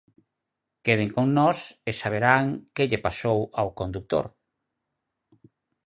[0.85, 4.25] Queden con nós e saberán que lle pasou ao condutor.